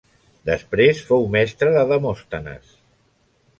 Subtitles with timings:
[0.49, 2.75] Després fou mestre de Demòstenes.